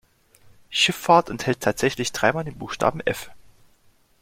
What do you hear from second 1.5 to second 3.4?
tatsächlich dreimal den Buchstaben F.